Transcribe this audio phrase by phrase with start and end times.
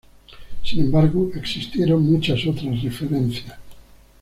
[0.63, 3.53] Sin embargo, existieron muchas otras referencias.